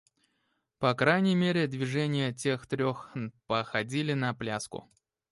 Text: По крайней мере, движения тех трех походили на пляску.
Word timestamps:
По 0.79 0.95
крайней 0.95 1.35
мере, 1.35 1.67
движения 1.67 2.33
тех 2.33 2.65
трех 2.65 3.13
походили 3.45 4.13
на 4.13 4.33
пляску. 4.33 4.89